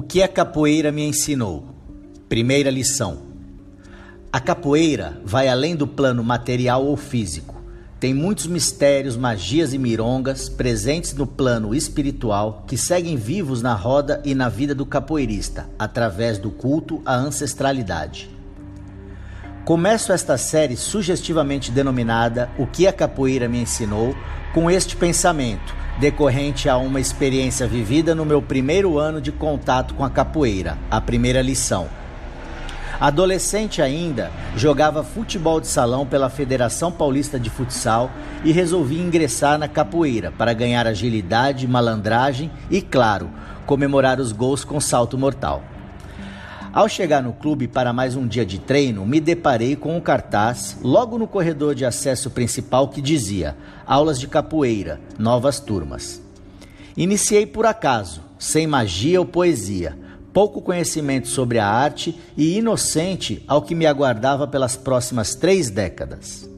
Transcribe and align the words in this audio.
que 0.00 0.22
a 0.22 0.28
capoeira 0.28 0.90
me 0.90 1.02
ensinou? 1.02 1.66
Primeira 2.26 2.70
lição: 2.70 3.24
a 4.32 4.40
capoeira 4.40 5.20
vai 5.22 5.48
além 5.48 5.76
do 5.76 5.86
plano 5.86 6.24
material 6.24 6.86
ou 6.86 6.96
físico. 6.96 7.60
Tem 8.00 8.14
muitos 8.14 8.46
mistérios, 8.46 9.18
magias 9.18 9.74
e 9.74 9.78
mirongas 9.78 10.48
presentes 10.48 11.12
no 11.12 11.26
plano 11.26 11.74
espiritual 11.74 12.64
que 12.66 12.78
seguem 12.78 13.16
vivos 13.16 13.60
na 13.60 13.74
roda 13.74 14.22
e 14.24 14.34
na 14.34 14.48
vida 14.48 14.74
do 14.74 14.86
capoeirista, 14.86 15.68
através 15.78 16.38
do 16.38 16.50
culto 16.50 17.02
à 17.04 17.14
ancestralidade. 17.14 18.30
Começo 19.66 20.10
esta 20.10 20.38
série 20.38 20.76
sugestivamente 20.76 21.70
denominada 21.70 22.50
O 22.58 22.66
que 22.66 22.86
a 22.86 22.92
capoeira 22.94 23.46
me 23.46 23.60
ensinou, 23.60 24.16
com 24.54 24.70
este 24.70 24.96
pensamento 24.96 25.81
decorrente 25.98 26.68
a 26.68 26.76
uma 26.76 27.00
experiência 27.00 27.66
vivida 27.66 28.14
no 28.14 28.24
meu 28.24 28.40
primeiro 28.40 28.98
ano 28.98 29.20
de 29.20 29.30
contato 29.30 29.94
com 29.94 30.04
a 30.04 30.10
capoeira, 30.10 30.78
a 30.90 31.00
primeira 31.00 31.42
lição. 31.42 31.88
Adolescente 33.00 33.82
ainda, 33.82 34.30
jogava 34.56 35.02
futebol 35.02 35.60
de 35.60 35.66
salão 35.66 36.06
pela 36.06 36.30
Federação 36.30 36.92
Paulista 36.92 37.38
de 37.38 37.50
Futsal 37.50 38.10
e 38.44 38.52
resolvi 38.52 39.00
ingressar 39.00 39.58
na 39.58 39.66
capoeira 39.66 40.30
para 40.30 40.52
ganhar 40.52 40.86
agilidade, 40.86 41.66
malandragem 41.66 42.50
e, 42.70 42.80
claro, 42.80 43.28
comemorar 43.66 44.20
os 44.20 44.30
gols 44.30 44.64
com 44.64 44.80
salto 44.80 45.18
mortal. 45.18 45.64
Ao 46.72 46.88
chegar 46.88 47.22
no 47.22 47.34
clube 47.34 47.68
para 47.68 47.92
mais 47.92 48.16
um 48.16 48.26
dia 48.26 48.46
de 48.46 48.58
treino, 48.58 49.04
me 49.04 49.20
deparei 49.20 49.76
com 49.76 49.94
um 49.94 50.00
cartaz 50.00 50.78
logo 50.82 51.18
no 51.18 51.26
corredor 51.26 51.74
de 51.74 51.84
acesso 51.84 52.30
principal 52.30 52.88
que 52.88 53.02
dizia: 53.02 53.54
Aulas 53.86 54.18
de 54.18 54.26
capoeira, 54.26 54.98
novas 55.18 55.60
turmas. 55.60 56.22
Iniciei 56.96 57.44
por 57.44 57.66
acaso, 57.66 58.22
sem 58.38 58.66
magia 58.66 59.20
ou 59.20 59.26
poesia, 59.26 59.98
pouco 60.32 60.62
conhecimento 60.62 61.28
sobre 61.28 61.58
a 61.58 61.66
arte 61.66 62.18
e 62.38 62.56
inocente 62.56 63.44
ao 63.46 63.60
que 63.60 63.74
me 63.74 63.84
aguardava 63.84 64.48
pelas 64.48 64.74
próximas 64.74 65.34
três 65.34 65.68
décadas. 65.68 66.51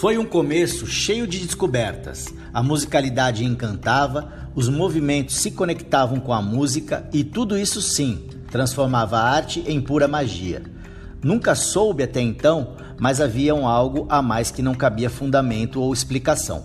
Foi 0.00 0.16
um 0.16 0.24
começo 0.24 0.86
cheio 0.86 1.26
de 1.26 1.40
descobertas. 1.40 2.32
A 2.54 2.62
musicalidade 2.62 3.44
encantava, 3.44 4.48
os 4.54 4.66
movimentos 4.66 5.36
se 5.36 5.50
conectavam 5.50 6.18
com 6.18 6.32
a 6.32 6.40
música 6.40 7.06
e 7.12 7.22
tudo 7.22 7.54
isso 7.54 7.82
sim 7.82 8.26
transformava 8.50 9.18
a 9.18 9.28
arte 9.28 9.62
em 9.66 9.78
pura 9.78 10.08
magia. 10.08 10.62
Nunca 11.22 11.54
soube 11.54 12.02
até 12.02 12.18
então, 12.18 12.76
mas 12.98 13.20
havia 13.20 13.54
um 13.54 13.68
algo 13.68 14.06
a 14.08 14.22
mais 14.22 14.50
que 14.50 14.62
não 14.62 14.74
cabia 14.74 15.10
fundamento 15.10 15.82
ou 15.82 15.92
explicação. 15.92 16.64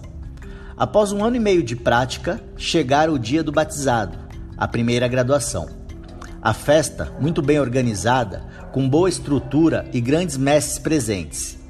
Após 0.78 1.11
um 1.11 1.22
ano 1.22 1.36
e 1.36 1.39
meio 1.39 1.61
de 1.61 1.75
prática, 1.75 2.41
chegara 2.56 3.11
o 3.11 3.19
dia 3.19 3.44
do 3.44 3.52
batizado, 3.52 4.17
a 4.56 4.66
primeira 4.66 5.09
graduação. 5.09 5.67
A 6.41 6.53
festa, 6.53 7.13
muito 7.19 7.41
bem 7.41 7.59
organizada, 7.59 8.45
com 8.72 8.88
boa 8.88 9.09
estrutura 9.09 9.89
e 9.91 10.00
grandes 10.00 10.38
mestres 10.38 10.80
presentes 10.80 11.65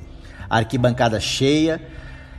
arquibancada 0.50 1.20
cheia, 1.20 1.82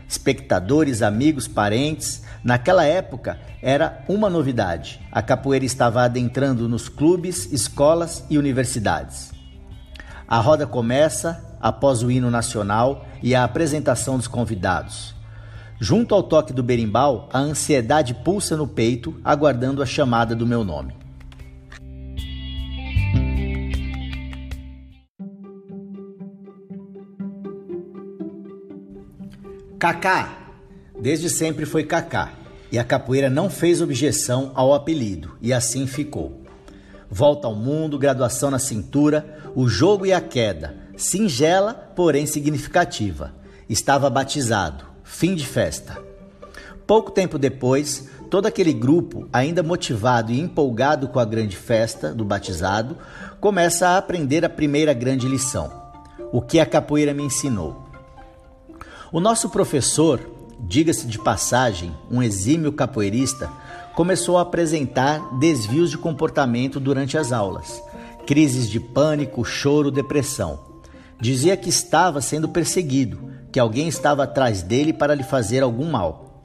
espectadores, 0.09 1.03
amigos, 1.03 1.49
parentes. 1.49 2.23
Naquela 2.43 2.85
época 2.85 3.39
era 3.61 4.05
uma 4.09 4.31
novidade. 4.31 5.01
A 5.11 5.21
capoeira 5.23 5.65
estava 5.65 6.03
adentrando 6.03 6.69
nos 6.69 6.89
clubes, 6.89 7.51
escolas 7.53 8.25
e 8.31 8.39
universidades. 8.39 9.33
A 10.29 10.39
roda 10.39 10.67
começa 10.67 11.57
após 11.61 12.03
o 12.03 12.11
hino 12.11 12.31
nacional 12.31 13.07
e 13.23 13.35
a 13.35 13.45
apresentação 13.45 14.17
dos 14.17 14.27
convidados. 14.27 15.15
Junto 15.79 16.15
ao 16.15 16.23
toque 16.23 16.53
do 16.53 16.63
berimbau, 16.63 17.29
a 17.33 17.39
ansiedade 17.39 18.15
pulsa 18.15 18.57
no 18.57 18.67
peito, 18.67 19.21
aguardando 19.25 19.83
a 19.83 19.87
chamada 19.87 20.35
do 20.35 20.47
meu 20.47 20.65
nome. 20.65 21.06
Cacá. 29.79 30.39
Desde 30.99 31.29
sempre 31.29 31.67
foi 31.67 31.85
Cacá, 31.85 32.33
e 32.73 32.79
a 32.79 32.85
capoeira 32.85 33.29
não 33.29 33.51
fez 33.51 33.83
objeção 33.83 34.51
ao 34.55 34.73
apelido, 34.73 35.37
e 35.43 35.53
assim 35.53 35.87
ficou. 35.87 36.41
Volta 37.11 37.47
ao 37.47 37.55
mundo, 37.55 37.99
graduação 37.99 38.51
na 38.51 38.59
cintura, 38.59 39.39
o 39.55 39.69
jogo 39.69 40.07
e 40.07 40.15
a 40.15 40.21
queda, 40.21 40.75
singela, 40.97 41.75
porém 41.95 42.25
significativa. 42.25 43.35
Estava 43.69 44.09
batizado, 44.09 44.87
fim 45.05 45.35
de 45.35 45.47
festa. 45.47 45.99
Pouco 46.87 47.11
tempo 47.11 47.39
depois, 47.39 48.09
todo 48.31 48.47
aquele 48.47 48.73
grupo, 48.73 49.29
ainda 49.31 49.63
motivado 49.63 50.33
e 50.33 50.41
empolgado 50.41 51.09
com 51.09 51.21
a 51.21 51.25
grande 51.25 51.55
festa 51.55 52.15
do 52.15 52.25
batizado, 52.25 52.97
começa 53.43 53.89
a 53.89 53.99
aprender 53.99 54.43
a 54.43 54.49
primeira 54.49 54.95
grande 54.95 55.29
lição: 55.29 55.71
o 56.33 56.41
que 56.41 56.59
a 56.59 56.65
capoeira 56.65 57.13
me 57.13 57.25
ensinou. 57.25 57.86
O 59.17 59.21
nosso 59.21 59.49
professor, 59.49 60.21
diga-se 60.61 61.07
de 61.07 61.19
passagem, 61.19 61.91
um 62.11 62.23
exímio 62.23 62.71
capoeirista, 62.71 63.51
começou 63.95 64.37
a 64.37 64.43
apresentar 64.43 65.39
desvios 65.39 65.91
de 65.91 65.97
comportamento 65.97 66.79
durante 66.79 67.17
as 67.17 67.33
aulas, 67.33 67.83
crises 68.27 68.69
de 68.69 68.79
pânico, 68.79 69.43
choro, 69.43 69.91
depressão. 69.91 70.61
Dizia 71.19 71.57
que 71.57 71.71
estava 71.71 72.21
sendo 72.21 72.51
perseguido, 72.51 73.19
que 73.51 73.59
alguém 73.59 73.89
estava 73.89 74.25
atrás 74.25 74.61
dele 74.61 74.93
para 74.93 75.15
lhe 75.15 75.25
fazer 75.25 75.63
algum 75.63 75.91
mal. 75.91 76.43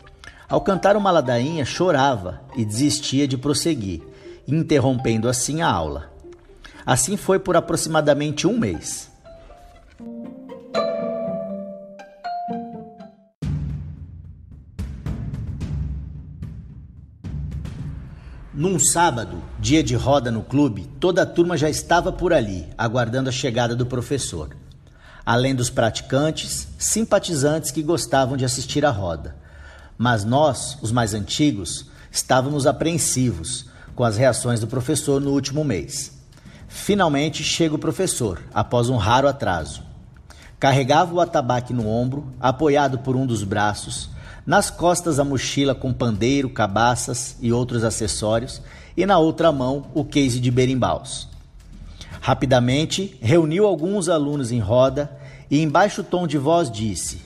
Ao 0.47 0.61
cantar 0.61 0.95
uma 0.95 1.11
ladainha, 1.11 1.65
chorava 1.65 2.39
e 2.55 2.63
desistia 2.63 3.27
de 3.27 3.37
prosseguir, 3.37 4.01
interrompendo 4.47 5.27
assim 5.27 5.61
a 5.61 5.69
aula. 5.69 6.09
Assim 6.85 7.17
foi 7.17 7.37
por 7.37 7.57
aproximadamente 7.57 8.47
um 8.47 8.57
mês. 8.57 9.10
Num 18.61 18.77
sábado, 18.77 19.41
dia 19.57 19.81
de 19.81 19.95
roda 19.95 20.29
no 20.29 20.43
clube, 20.43 20.87
toda 20.99 21.23
a 21.23 21.25
turma 21.25 21.57
já 21.57 21.67
estava 21.67 22.11
por 22.11 22.31
ali, 22.31 22.67
aguardando 22.77 23.27
a 23.27 23.31
chegada 23.31 23.75
do 23.75 23.87
professor. 23.87 24.55
Além 25.25 25.55
dos 25.55 25.71
praticantes, 25.71 26.67
simpatizantes 26.77 27.71
que 27.71 27.81
gostavam 27.81 28.37
de 28.37 28.45
assistir 28.45 28.85
à 28.85 28.91
roda. 28.91 29.35
Mas 29.97 30.23
nós, 30.23 30.77
os 30.79 30.91
mais 30.91 31.15
antigos, 31.15 31.87
estávamos 32.11 32.67
apreensivos 32.67 33.65
com 33.95 34.03
as 34.03 34.15
reações 34.15 34.59
do 34.59 34.67
professor 34.67 35.19
no 35.19 35.31
último 35.31 35.63
mês. 35.63 36.11
Finalmente 36.67 37.43
chega 37.43 37.73
o 37.73 37.79
professor, 37.79 38.43
após 38.53 38.89
um 38.89 38.97
raro 38.97 39.27
atraso. 39.27 39.81
Carregava 40.59 41.11
o 41.15 41.19
atabaque 41.19 41.73
no 41.73 41.87
ombro, 41.87 42.31
apoiado 42.39 42.99
por 42.99 43.15
um 43.15 43.25
dos 43.25 43.43
braços, 43.43 44.11
nas 44.45 44.69
costas 44.69 45.19
a 45.19 45.23
mochila 45.23 45.75
com 45.75 45.93
pandeiro, 45.93 46.49
cabaças 46.49 47.35
e 47.41 47.51
outros 47.51 47.83
acessórios, 47.83 48.61
e 48.95 49.05
na 49.05 49.17
outra 49.17 49.51
mão 49.51 49.85
o 49.93 50.03
case 50.03 50.39
de 50.39 50.49
berimbaus. 50.49 51.27
Rapidamente 52.19 53.17
reuniu 53.21 53.65
alguns 53.65 54.09
alunos 54.09 54.51
em 54.51 54.59
roda 54.59 55.11
e, 55.49 55.59
em 55.59 55.69
baixo 55.69 56.03
tom 56.03 56.27
de 56.27 56.37
voz, 56.37 56.71
disse: 56.71 57.21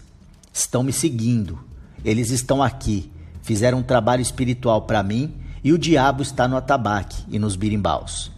Estão 0.53 0.83
me 0.83 0.93
seguindo, 0.93 1.59
eles 2.03 2.29
estão 2.29 2.62
aqui, 2.62 3.12
fizeram 3.41 3.79
um 3.79 3.83
trabalho 3.83 4.21
espiritual 4.21 4.83
para 4.83 5.03
mim 5.03 5.33
e 5.63 5.73
o 5.73 5.77
diabo 5.77 6.21
está 6.21 6.47
no 6.47 6.56
atabaque 6.56 7.23
e 7.29 7.39
nos 7.39 7.56
birimbaus. 7.56 8.31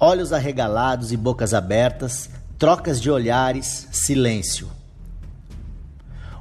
Olhos 0.00 0.32
arregalados 0.32 1.12
e 1.12 1.16
bocas 1.16 1.52
abertas, 1.52 2.30
trocas 2.56 3.00
de 3.00 3.10
olhares, 3.10 3.88
silêncio 3.90 4.77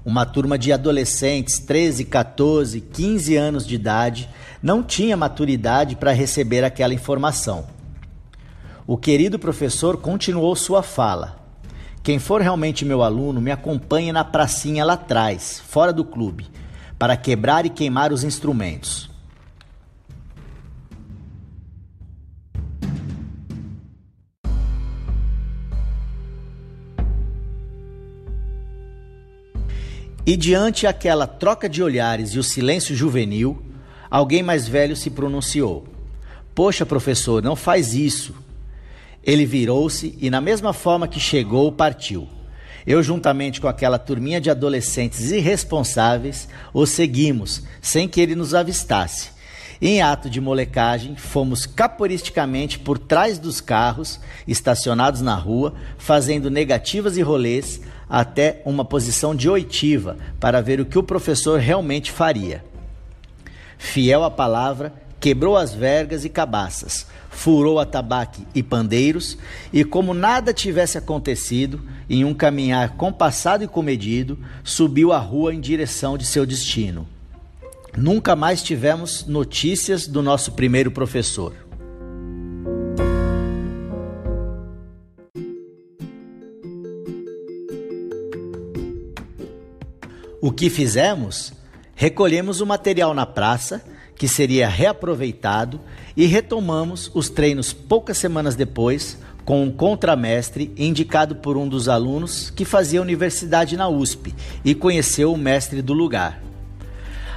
uma 0.07 0.25
turma 0.25 0.57
de 0.57 0.71
adolescentes, 0.71 1.59
13, 1.59 2.05
14, 2.05 2.79
15 2.79 3.35
anos 3.35 3.67
de 3.67 3.75
idade, 3.75 4.29
não 4.63 4.81
tinha 4.81 5.17
maturidade 5.17 5.97
para 5.97 6.13
receber 6.13 6.63
aquela 6.63 6.93
informação. 6.93 7.65
O 8.87 8.95
querido 8.95 9.37
professor 9.37 9.97
continuou 9.97 10.55
sua 10.55 10.81
fala. 10.81 11.45
Quem 12.01 12.19
for 12.19 12.39
realmente 12.39 12.85
meu 12.85 13.03
aluno, 13.03 13.41
me 13.41 13.51
acompanhe 13.51 14.13
na 14.13 14.23
pracinha 14.23 14.85
lá 14.85 14.93
atrás, 14.93 15.61
fora 15.67 15.91
do 15.91 16.05
clube, 16.05 16.47
para 16.97 17.17
quebrar 17.17 17.65
e 17.65 17.69
queimar 17.69 18.13
os 18.13 18.23
instrumentos. 18.23 19.06
E 30.27 30.35
diante 30.35 30.85
aquela 30.85 31.25
troca 31.25 31.69
de 31.69 31.81
olhares 31.81 32.31
e 32.31 32.37
o 32.37 32.43
silêncio 32.43 32.93
juvenil, 32.93 33.63
alguém 34.11 34.43
mais 34.43 34.67
velho 34.67 34.93
se 34.93 35.09
pronunciou: 35.09 35.87
Poxa, 36.53 36.85
professor, 36.85 37.41
não 37.41 37.55
faz 37.55 37.93
isso. 37.93 38.35
Ele 39.23 39.45
virou-se 39.45 40.17
e, 40.19 40.29
na 40.29 40.41
mesma 40.41 40.73
forma 40.73 41.07
que 41.07 41.17
chegou, 41.17 41.71
partiu. 41.71 42.27
Eu, 42.85 43.01
juntamente 43.01 43.61
com 43.61 43.69
aquela 43.69 43.97
turminha 43.97 44.41
de 44.41 44.49
adolescentes 44.49 45.31
irresponsáveis, 45.31 46.49
o 46.73 46.85
seguimos, 46.85 47.63
sem 47.81 48.05
que 48.05 48.19
ele 48.19 48.35
nos 48.35 48.53
avistasse. 48.53 49.29
Em 49.81 50.01
ato 50.01 50.29
de 50.29 50.41
molecagem, 50.41 51.15
fomos 51.15 51.65
caporisticamente 51.65 52.77
por 52.79 52.97
trás 52.99 53.39
dos 53.39 53.61
carros 53.61 54.19
estacionados 54.45 55.21
na 55.21 55.35
rua, 55.35 55.73
fazendo 55.97 56.49
negativas 56.49 57.15
e 57.15 57.21
rolês 57.21 57.79
até 58.09 58.61
uma 58.65 58.85
posição 58.85 59.35
de 59.35 59.49
oitiva 59.49 60.17
para 60.39 60.61
ver 60.61 60.79
o 60.79 60.85
que 60.85 60.97
o 60.97 61.03
professor 61.03 61.59
realmente 61.59 62.11
faria. 62.11 62.63
Fiel 63.77 64.23
à 64.23 64.31
palavra, 64.31 64.93
quebrou 65.19 65.57
as 65.57 65.73
vergas 65.73 66.25
e 66.25 66.29
cabaças, 66.29 67.07
furou 67.29 67.79
atabaque 67.79 68.45
e 68.55 68.63
pandeiros, 68.63 69.37
e 69.71 69.83
como 69.83 70.13
nada 70.13 70.53
tivesse 70.53 70.97
acontecido, 70.97 71.81
em 72.09 72.23
um 72.23 72.33
caminhar 72.33 72.95
compassado 72.95 73.63
e 73.63 73.67
comedido, 73.67 74.37
subiu 74.63 75.11
a 75.11 75.19
rua 75.19 75.53
em 75.53 75.59
direção 75.59 76.17
de 76.17 76.25
seu 76.25 76.45
destino. 76.45 77.07
Nunca 77.95 78.35
mais 78.35 78.61
tivemos 78.61 79.25
notícias 79.25 80.07
do 80.07 80.21
nosso 80.21 80.51
primeiro 80.51 80.91
professor. 80.91 81.66
Que 90.57 90.71
fizemos? 90.71 91.53
Recolhemos 91.95 92.61
o 92.61 92.65
material 92.65 93.13
na 93.13 93.27
praça 93.27 93.83
que 94.15 94.27
seria 94.27 94.67
reaproveitado 94.67 95.79
e 96.15 96.25
retomamos 96.25 97.11
os 97.13 97.29
treinos 97.29 97.71
poucas 97.71 98.17
semanas 98.17 98.55
depois 98.55 99.19
com 99.45 99.63
um 99.63 99.71
contramestre 99.71 100.73
indicado 100.75 101.35
por 101.35 101.55
um 101.57 101.67
dos 101.69 101.87
alunos 101.87 102.49
que 102.49 102.65
fazia 102.65 103.01
universidade 103.01 103.77
na 103.77 103.87
USP 103.87 104.33
e 104.65 104.73
conheceu 104.73 105.31
o 105.31 105.37
mestre 105.37 105.79
do 105.79 105.93
lugar. 105.93 106.41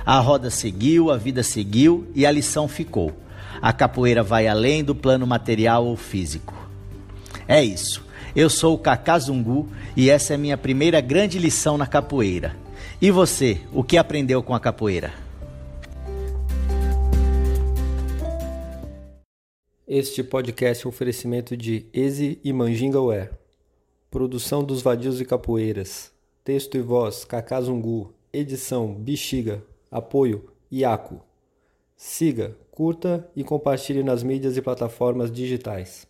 A 0.05 0.19
roda 0.19 0.49
seguiu, 0.49 1.11
a 1.11 1.19
vida 1.19 1.43
seguiu 1.43 2.11
e 2.15 2.25
a 2.25 2.33
lição 2.33 2.67
ficou. 2.67 3.13
A 3.61 3.71
capoeira 3.71 4.23
vai 4.23 4.49
além 4.49 4.83
do 4.83 4.95
plano 4.95 5.27
material 5.27 5.85
ou 5.85 5.95
físico. 5.95 6.55
É 7.47 7.63
isso. 7.63 8.03
Eu 8.35 8.49
sou 8.49 8.75
o 8.75 8.79
Kaká 8.79 9.19
Zungu 9.19 9.69
e 9.95 10.09
essa 10.09 10.33
é 10.33 10.39
minha 10.39 10.57
primeira 10.57 11.03
grande 11.03 11.39
lição 11.39 11.77
na 11.77 11.87
capoeira. 11.87 12.57
E 13.00 13.11
você, 13.11 13.61
o 13.73 13.82
que 13.82 13.97
aprendeu 13.97 14.43
com 14.43 14.55
a 14.55 14.61
capoeira? 14.61 15.12
Este 19.87 20.23
podcast 20.23 20.85
é 20.85 20.87
um 20.87 20.91
oferecimento 20.91 21.56
de 21.56 21.87
Eze 21.93 22.38
e 22.44 22.53
Manjinga 22.53 23.00
Ué. 23.00 23.31
Produção 24.11 24.62
dos 24.62 24.82
Vadios 24.82 25.21
e 25.21 25.25
Capoeiras. 25.25 26.12
Texto 26.44 26.77
e 26.77 26.81
voz 26.81 27.25
Kakazungu. 27.25 28.12
Edição 28.32 28.94
Bexiga. 28.94 29.62
Apoio 29.91 30.49
Iaco. 30.71 31.21
Siga, 31.97 32.56
curta 32.71 33.29
e 33.35 33.44
compartilhe 33.44 34.03
nas 34.03 34.23
mídias 34.23 34.56
e 34.56 34.62
plataformas 34.62 35.31
digitais. 35.31 36.10